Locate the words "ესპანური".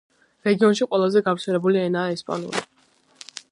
2.17-2.67